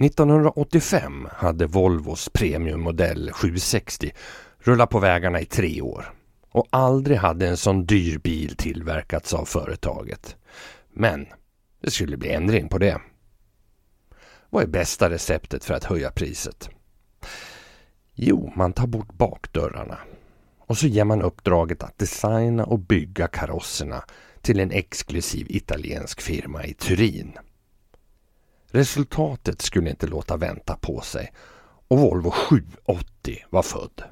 [0.00, 4.12] –1985 hade Volvos premiummodell 760
[4.58, 6.12] rullat på vägarna i tre år
[6.50, 10.36] och aldrig hade en sån dyr bil tillverkats av företaget.
[10.92, 11.26] Men
[11.80, 13.00] det skulle bli ändring på det.
[14.50, 16.70] Vad är bästa receptet för att höja priset?
[18.14, 19.98] Jo, man tar bort bakdörrarna
[20.58, 24.02] och så ger man uppdraget att designa och bygga karosserna
[24.40, 27.38] till en exklusiv italiensk firma i Turin.
[28.76, 31.32] Resultatet skulle inte låta vänta på sig
[31.88, 34.02] och Volvo 780 var född.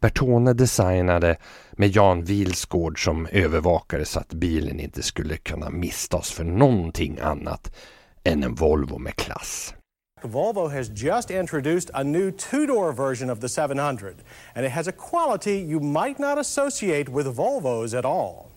[0.00, 1.36] Bertone designade
[1.72, 7.76] med Jan Wilsgård som övervakare så att bilen inte skulle kunna misstas för någonting annat
[8.24, 9.74] än en Volvo med klass.
[10.22, 14.14] Volvo has just introduced a new two-door version of the 700,
[14.54, 18.55] and it has a quality you might not associate with Volvos at all.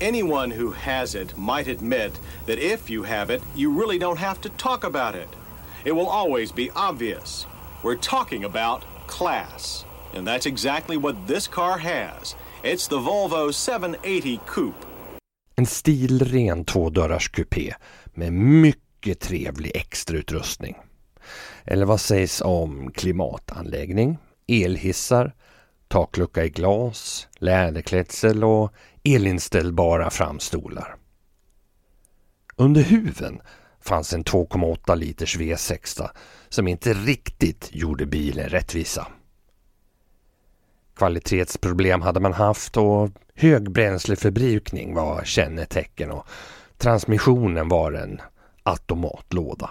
[0.00, 2.12] Anyone who has it might admit
[2.46, 5.28] that if you have it, you really don't have to talk about it.
[5.84, 7.46] It will always be obvious.
[7.82, 9.84] We're talking about class.
[10.14, 12.36] And that's exactly what this car has.
[12.62, 14.86] It's the Volvo 780 Coupe.
[15.56, 17.74] En stilren tvådörrars kupé
[18.14, 20.76] med mycket trevlig extrautrustning.
[21.64, 25.34] Eller vad sägs om klimatanläggning, elhissar,
[25.88, 28.72] taklucka i glas, läderklädsel och
[29.04, 30.96] elinställbara framstolar.
[32.56, 33.40] Under huven
[33.80, 36.08] fanns en 2,8 liters V6
[36.48, 39.06] som inte riktigt gjorde bilen rättvisa.
[40.96, 46.26] Kvalitetsproblem hade man haft och hög bränsleförbrukning var kännetecken och
[46.76, 48.20] transmissionen var en
[48.62, 49.70] automatlåda.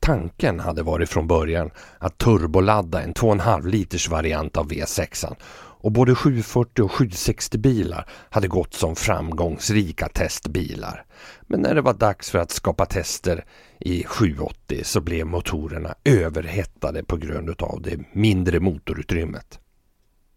[0.00, 5.36] Tanken hade varit från början att turboladda en 2,5 liters variant av V6
[5.82, 11.04] och både 740 och 760 bilar hade gått som framgångsrika testbilar.
[11.46, 13.44] Men när det var dags för att skapa tester
[13.78, 19.58] i 780 så blev motorerna överhettade på grund av det mindre motorutrymmet.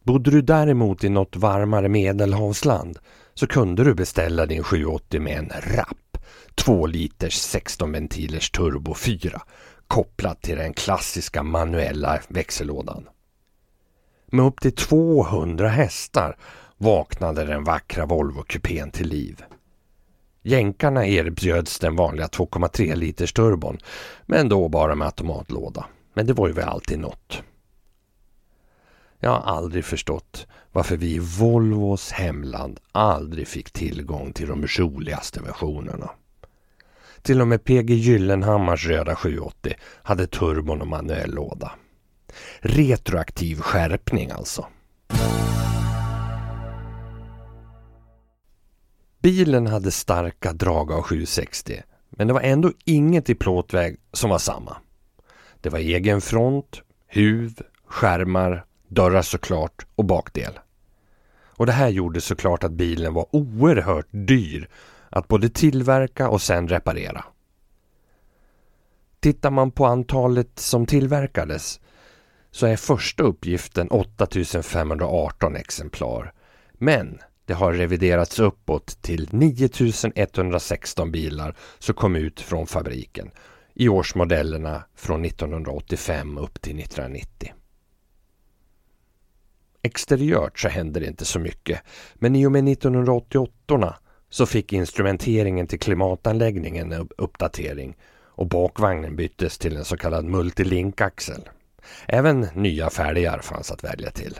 [0.03, 2.99] Bodde du däremot i något varmare medelhavsland
[3.33, 6.12] så kunde du beställa din 780 med en rapp
[6.55, 9.41] 2 liters 16 ventilers turbo 4
[9.87, 13.09] kopplat till den klassiska manuella växellådan.
[14.25, 16.37] Med upp till 200 hästar
[16.77, 19.43] vaknade den vackra Volvo-kupén till liv.
[20.41, 23.77] Jänkarna erbjöds den vanliga 2,3 liters turbon
[24.25, 25.85] men då bara med automatlåda.
[26.13, 27.43] Men det var ju väl alltid något.
[29.23, 35.41] Jag har aldrig förstått varför vi i Volvos hemland aldrig fick tillgång till de roligaste
[35.41, 36.09] versionerna.
[37.21, 39.73] Till och med PG Gyllenhammars röda 780
[40.03, 41.71] hade turbon och manuell låda.
[42.59, 44.65] Retroaktiv skärpning alltså.
[49.21, 54.39] Bilen hade starka drag av 760 men det var ändå inget i plåtväg som var
[54.39, 54.77] samma.
[55.61, 57.53] Det var egen front, huv,
[57.85, 60.59] skärmar dörrar såklart och bakdel.
[61.55, 64.69] Och det här gjorde såklart att bilen var oerhört dyr
[65.09, 67.25] att både tillverka och sen reparera.
[69.19, 71.79] Tittar man på antalet som tillverkades
[72.51, 76.33] så är första uppgiften 8518 exemplar.
[76.73, 83.31] Men det har reviderats uppåt till 9116 bilar som kom ut från fabriken
[83.73, 87.53] i årsmodellerna från 1985 upp till 1990.
[89.83, 91.79] Exteriört så hände det inte så mycket
[92.13, 93.95] men i och med 1988
[94.29, 97.95] så fick instrumenteringen till klimatanläggningen en uppdatering
[98.35, 101.49] och bakvagnen byttes till en så kallad multilink-axel.
[102.07, 104.39] Även nya fälgar fanns att välja till.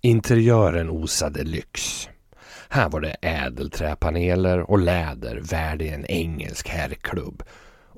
[0.00, 2.08] Interiören osade lyx.
[2.68, 7.42] Här var det ädelträpaneler och läder värd i en engelsk herrklubb.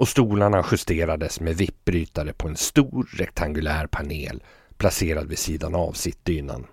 [0.00, 4.42] och stolarna justerades med vippbrytare på en stor rektangulär panel
[4.80, 6.66] placerad vid sidan av sittdynan.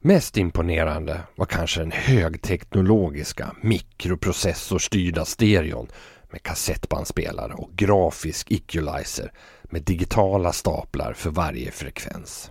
[0.00, 5.88] Mest imponerande var kanske den högteknologiska mikroprocessorstyrda stereon
[6.30, 9.32] med kassettbandspelare och grafisk equalizer
[9.62, 12.50] med digitala staplar för varje frekvens.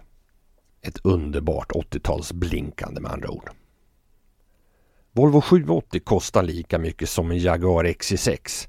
[0.81, 3.49] Ett underbart 80-tals blinkande med andra ord.
[5.11, 8.67] Volvo 780 kostar lika mycket som en Jaguar XJ6.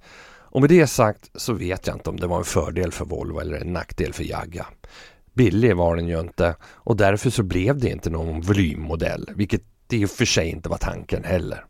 [0.53, 3.41] Och med det sagt så vet jag inte om det var en fördel för Volvo
[3.41, 4.67] eller en nackdel för Jagga.
[5.35, 9.63] Billig var den ju inte och därför så blev det inte någon volymmodell, vilket
[9.93, 11.65] i och för sig inte var tanken heller.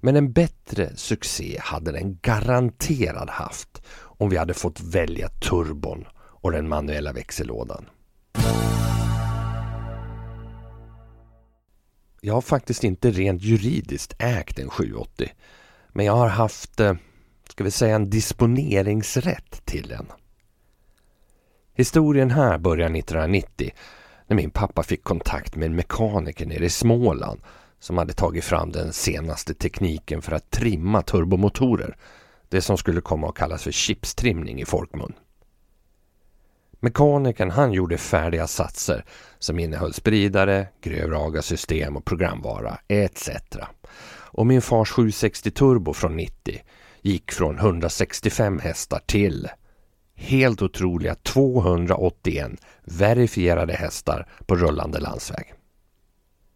[0.00, 6.52] Men en bättre succé hade den garanterat haft om vi hade fått välja turbon och
[6.52, 7.84] den manuella växellådan.
[12.20, 15.28] Jag har faktiskt inte rent juridiskt ägt en 780.
[15.88, 16.94] Men jag har haft, eh,
[17.50, 20.06] ska vi säga en disponeringsrätt till den.
[21.78, 23.70] Historien här börjar 1990
[24.26, 27.40] när min pappa fick kontakt med en mekaniker nere i Småland
[27.78, 31.96] som hade tagit fram den senaste tekniken för att trimma turbomotorer.
[32.48, 35.12] Det som skulle komma att kallas för chipstrimning i folkmun.
[36.80, 39.04] Mekanikern han gjorde färdiga satser
[39.38, 43.30] som innehöll spridare, grövragasystem och programvara etc.
[44.10, 46.60] Och min fars 760 Turbo från 90
[47.02, 49.48] gick från 165 hästar till
[50.18, 52.50] helt otroliga 281
[52.84, 55.54] verifierade hästar på rullande landsväg.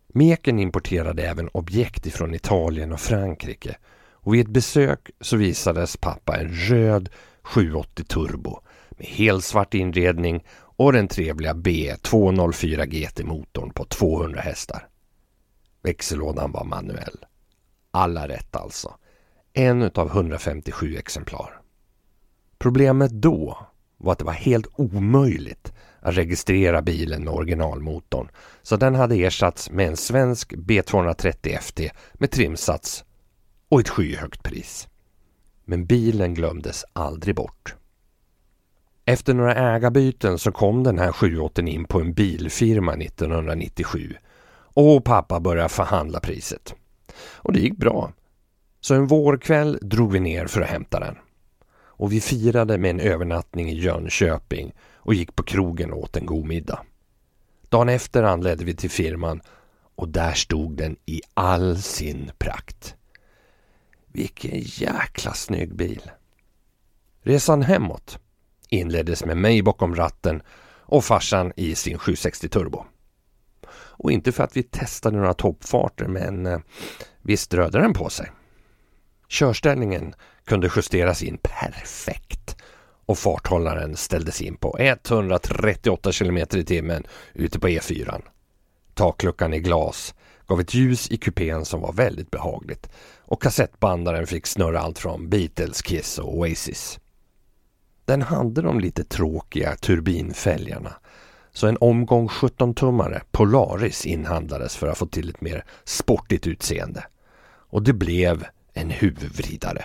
[0.09, 3.77] Meken importerade även objekt ifrån Italien och Frankrike
[4.13, 7.09] och vid ett besök så visades pappa en röd
[7.43, 8.61] 780 Turbo
[8.91, 14.89] med helsvart inredning och den trevliga B204 GT-motorn på 200 hästar.
[15.83, 17.25] Växellådan var manuell.
[17.91, 18.95] Alla rätt alltså.
[19.53, 21.62] En utav 157 exemplar.
[22.63, 23.59] Problemet då
[23.99, 28.29] var att det var helt omöjligt att registrera bilen med originalmotorn.
[28.63, 31.81] Så den hade ersatts med en svensk B230 FT
[32.15, 33.05] med trimsats
[33.69, 34.89] och ett skyhögt pris.
[35.65, 37.75] Men bilen glömdes aldrig bort.
[39.05, 44.15] Efter några ägarbyten så kom den här 780 in på en bilfirma 1997
[44.75, 46.75] och pappa började förhandla priset.
[47.35, 48.13] Och det gick bra.
[48.81, 51.17] Så en vårkväll drog vi ner för att hämta den.
[51.95, 56.27] Och vi firade med en övernattning i Jönköping och gick på krogen och åt en
[56.27, 56.81] god middag.
[57.69, 59.41] Dagen efter anlände vi till firman
[59.95, 62.95] och där stod den i all sin prakt.
[64.07, 66.11] Vilken jäkla snygg bil!
[67.23, 68.19] Resan hemåt
[68.69, 70.43] inleddes med mig bakom ratten
[70.85, 72.85] och farsan i sin 760 Turbo.
[73.75, 76.61] Och inte för att vi testade några toppfarter men eh,
[77.23, 78.31] visst rörde den på sig.
[79.33, 80.15] Körställningen
[80.45, 82.57] kunde justeras in perfekt
[83.07, 88.23] och farthållaren ställdes in på 138 km i timmen ute på E4.
[88.95, 90.15] Takluckan i glas
[90.47, 92.89] gav ett ljus i kupén som var väldigt behagligt
[93.19, 97.01] och kassettbandaren fick snurra allt från Beatles, Kiss och Oasis.
[98.05, 100.93] Den hade de lite tråkiga turbinfälgarna
[101.53, 107.05] så en omgång 17-tummare Polaris inhandlades för att få till ett mer sportigt utseende.
[107.45, 109.85] Och det blev en huvudvridare.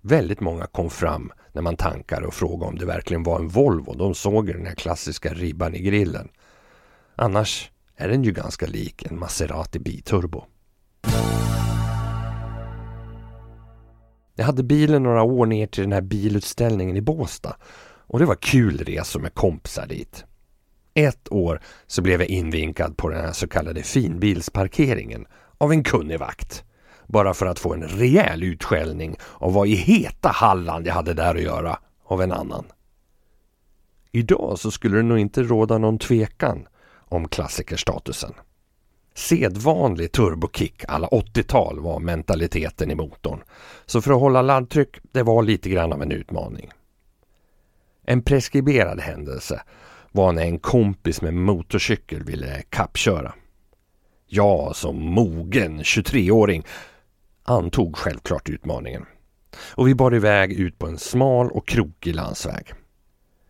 [0.00, 3.94] Väldigt många kom fram när man tankade och frågade om det verkligen var en Volvo.
[3.94, 6.28] De såg den här klassiska ribban i grillen.
[7.16, 10.44] Annars är den ju ganska lik en Maserati biturbo.
[14.34, 17.56] Jag hade bilen några år ner till den här bilutställningen i Båstad
[18.06, 20.24] och det var kul resor med kompisar dit.
[20.94, 25.26] Ett år så blev jag invinkad på den här så kallade finbilsparkeringen
[25.58, 26.64] av en kunnig vakt.
[27.06, 31.34] Bara för att få en rejäl utskällning av vad i heta Halland jag hade där
[31.34, 32.64] att göra av en annan.
[34.12, 36.66] Idag så skulle det nog inte råda någon tvekan
[37.08, 38.32] om klassikerstatusen.
[39.14, 43.42] Sedvanlig turbokick alla 80-tal var mentaliteten i motorn.
[43.86, 46.70] Så för att hålla laddtryck, det var lite grann av en utmaning.
[48.04, 49.62] En preskriberad händelse
[50.12, 53.34] var när en kompis med motorcykel ville kappköra.
[54.26, 56.64] Jag som mogen 23-åring
[57.42, 59.06] antog självklart utmaningen.
[59.74, 62.72] Och vi bar iväg ut på en smal och krokig landsväg.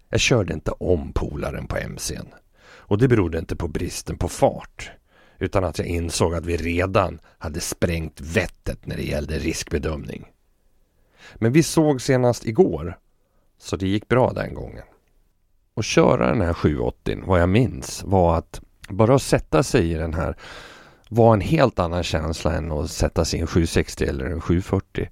[0.08, 2.26] Jag körde inte om polaren på MCn.
[2.64, 4.90] Och det berodde inte på bristen på fart
[5.38, 10.24] utan att jag insåg att vi redan hade sprängt vettet när det gällde riskbedömning.
[11.34, 12.98] Men vi såg senast igår,
[13.58, 14.84] så det gick bra den gången.
[15.74, 19.94] Och köra den här 780, vad jag minns, var att bara att sätta sig i
[19.94, 20.36] den här
[21.14, 25.08] var en helt annan känsla än att sätta sig i en 760 eller en 740.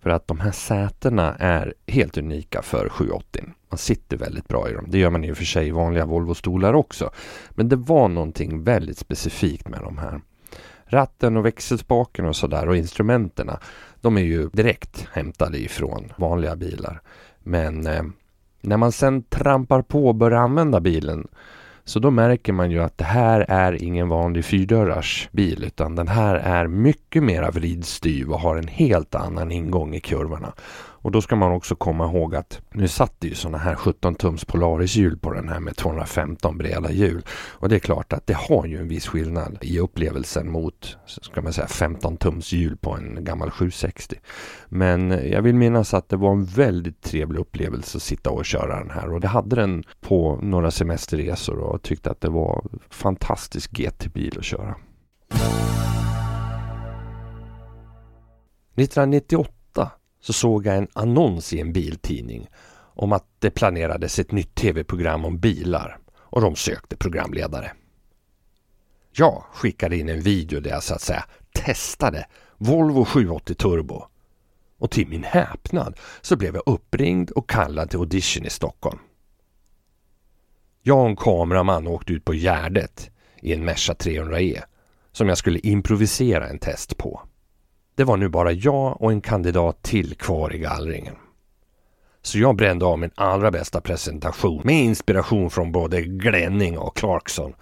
[0.00, 3.44] För att de här sätena är helt unika för 780.
[3.70, 4.86] Man sitter väldigt bra i dem.
[4.88, 7.10] Det gör man i och för sig i vanliga Volvo-stolar också.
[7.50, 10.20] Men det var någonting väldigt specifikt med de här.
[10.84, 13.50] Ratten och växelspaken och sådär och instrumenten.
[14.00, 17.00] De är ju direkt hämtade ifrån vanliga bilar.
[17.42, 18.02] Men eh,
[18.60, 21.28] när man sen trampar på och börjar använda bilen
[21.84, 26.08] så då märker man ju att det här är ingen vanlig fyrdörrars bil utan den
[26.08, 30.52] här är mycket mera vridstyv och har en helt annan ingång i kurvorna.
[31.04, 34.14] Och då ska man också komma ihåg att nu satt det ju sådana här 17
[34.14, 37.22] tums Polaris-hjul på den här med 215 breda hjul.
[37.30, 41.42] Och det är klart att det har ju en viss skillnad i upplevelsen mot ska
[41.42, 44.16] man säga 15 tums hjul på en gammal 760.
[44.68, 48.78] Men jag vill minnas att det var en väldigt trevlig upplevelse att sitta och köra
[48.78, 53.70] den här och det hade den på några semesterresor och tyckte att det var fantastisk
[53.72, 54.74] GT-bil att köra.
[58.76, 59.53] 1998
[60.24, 65.24] så såg jag en annons i en biltidning om att det planerades ett nytt tv-program
[65.24, 67.72] om bilar och de sökte programledare.
[69.12, 72.26] Jag skickade in en video där jag så att säga testade
[72.56, 74.06] Volvo 780 Turbo
[74.78, 78.98] och till min häpnad så blev jag uppringd och kallad till audition i Stockholm.
[80.82, 84.62] Jag och en kameraman åkte ut på Gärdet i en Merca 300E
[85.12, 87.22] som jag skulle improvisera en test på.
[87.94, 91.16] Det var nu bara jag och en kandidat till kvar i gallringen.
[92.22, 97.54] Så jag brände av min allra bästa presentation med inspiration från både Glenning och Clarkson.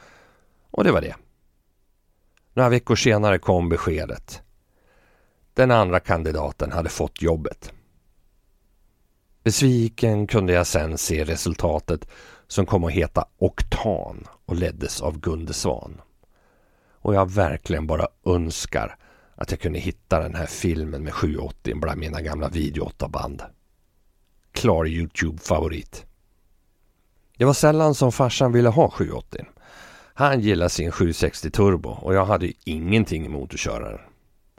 [0.71, 1.15] Och det var det.
[2.55, 4.43] Några veckor senare kom beskedet.
[5.55, 7.73] Den andra kandidaten hade fått jobbet.
[9.45, 12.09] Besviken kunde jag sen se resultatet
[12.47, 16.01] som kom att heta Oktan och leddes av Gunde Svan.
[16.91, 18.97] Och jag verkligen bara önskar
[19.43, 23.43] att jag kunde hitta den här filmen med 780 bland mina gamla video 8-band.
[24.53, 26.05] Klar Youtube-favorit.
[27.37, 29.45] Det var sällan som farsan ville ha 780.
[30.15, 34.01] Han gillade sin 760 Turbo och jag hade ingenting emot att köra den.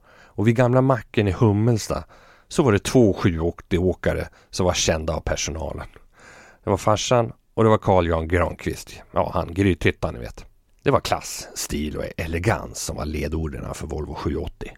[0.07, 2.03] Och vid gamla macken i Hummelsta
[2.47, 5.87] så var det två 780-åkare som var kända av personalen.
[6.63, 8.93] Det var farsan och det var Carl Jan Granqvist.
[9.11, 10.45] Ja, han Grythyttan ni vet.
[10.83, 14.71] Det var klass, stil och elegans som var ledorden för Volvo 780.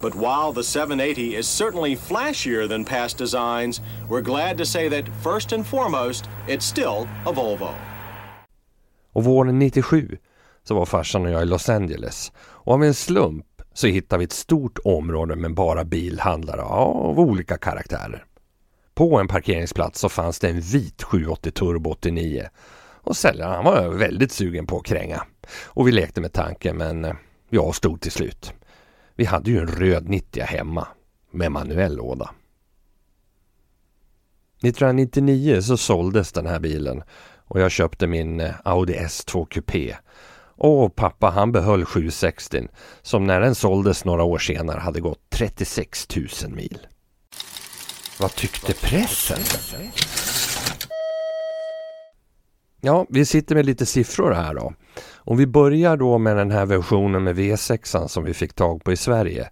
[0.00, 5.04] But while the 780 is certainly flashier than past designs, we're glad to say that
[5.22, 7.68] first and foremost, it's still a Volvo.
[9.12, 10.18] Och våren 97
[10.64, 14.24] så var farsan och jag i Los Angeles och av en slump så hittade vi
[14.24, 18.24] ett stort område med bara bilhandlare av olika karaktärer.
[18.94, 22.48] På en parkeringsplats så fanns det en vit 780 Turbo 89
[23.06, 25.22] och säljaren var väldigt sugen på att kränga.
[25.64, 28.52] Och vi lekte med tanken men eh, jag vi avstod till slut.
[29.14, 30.88] Vi hade ju en röd 90 hemma
[31.30, 32.30] med manuell låda.
[34.62, 37.02] 1999 så såldes den här bilen
[37.44, 39.96] och jag köpte min eh, Audi S2 Coupé.
[40.58, 42.68] Och pappa han behöll 760
[43.02, 46.86] som när den såldes några år senare hade gått 36 000 mil.
[48.20, 49.38] Vad tyckte pressen?
[52.80, 54.72] Ja, vi sitter med lite siffror här då.
[55.14, 58.92] Om vi börjar då med den här versionen med V6 som vi fick tag på
[58.92, 59.48] i Sverige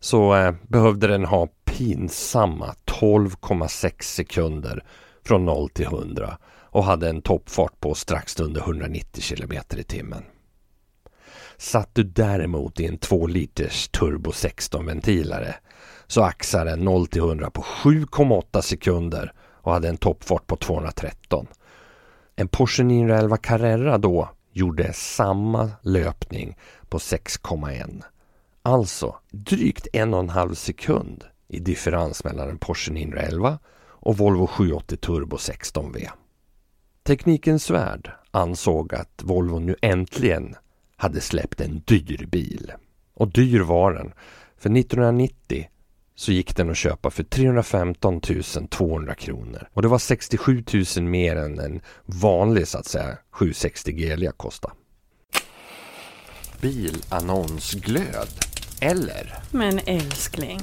[0.00, 4.84] så eh, behövde den ha pinsamma 12,6 sekunder
[5.26, 10.22] från 0 till 100 och hade en toppfart på strax under 190 km i timmen.
[11.56, 15.54] Satt du däremot i en 2 liters turbo 16 ventilare
[16.06, 21.46] så axade den 0 till 100 på 7,8 sekunder och hade en toppfart på 213.
[22.36, 26.56] En Porsche 911 Carrera då gjorde samma löpning
[26.88, 28.02] på 6,1.
[28.62, 34.46] Alltså drygt en och en halv sekund i differens mellan en Porsche 911 och Volvo
[34.46, 36.08] 780 Turbo 16V.
[37.02, 40.56] Teknikens Värld ansåg att Volvo nu äntligen
[40.96, 42.72] hade släppt en dyr bil.
[43.14, 44.12] Och dyr var den.
[44.56, 45.68] För 1990
[46.16, 48.20] så gick den att köpa för 315
[48.70, 49.68] 200 kronor.
[49.72, 50.64] Och det var 67
[50.96, 54.74] 000 mer än en vanlig så att säga 760 Gelia kostade.
[56.60, 58.28] Bilannonsglöd.
[58.80, 59.34] Eller?
[59.50, 60.60] Men älskling,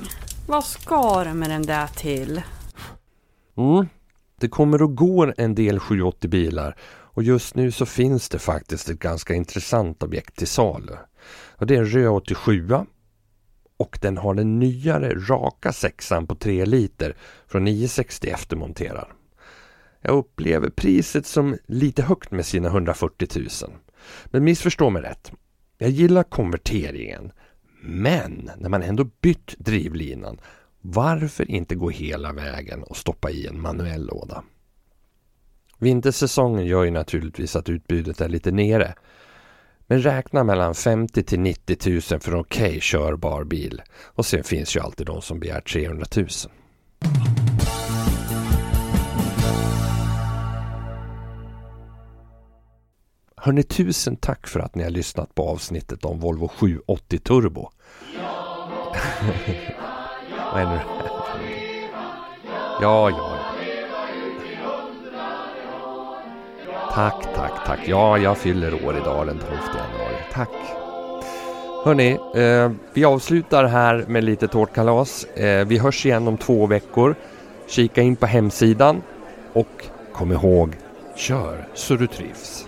[0.48, 2.42] vad ska du med den där till?
[3.58, 3.88] Mm.
[4.40, 6.76] Det kommer och går en del 780 bilar
[7.14, 10.94] och just nu så finns det faktiskt ett ganska intressant objekt till salu.
[11.56, 12.70] Och det är en röd 87
[13.82, 17.16] och den har den nyare raka sexan på 3 liter
[17.48, 19.08] från 960 eftermonterad.
[20.02, 23.48] Jag upplever priset som lite högt med sina 140 000.
[24.26, 25.32] Men missförstå mig rätt.
[25.78, 27.32] Jag gillar konverteringen.
[27.82, 30.40] Men när man ändå bytt drivlinan
[30.82, 34.44] Varför inte gå hela vägen och stoppa i en manuell låda?
[35.78, 38.94] Vintersäsongen gör ju naturligtvis att utbudet är lite nere.
[39.92, 43.82] Men räkna mellan 50 till 90 000 för en okej okay körbar bil.
[44.04, 46.28] Och sen finns ju alltid de som begär 300 000.
[53.36, 57.62] Hörni, tusen tack för att ni har lyssnat på avsnittet om Volvo 780 Turbo.
[60.54, 60.84] Vad är det
[62.82, 63.31] Ja, ja.
[66.94, 67.80] Tack, tack, tack.
[67.86, 70.16] Ja, jag fyller år idag den 12 januari.
[70.32, 70.50] Tack.
[71.86, 75.24] Hörni, eh, vi avslutar här med lite tårtkalas.
[75.24, 77.16] Eh, vi hörs igen om två veckor.
[77.68, 79.02] Kika in på hemsidan
[79.54, 80.76] och kom ihåg,
[81.16, 82.66] kör så du trivs.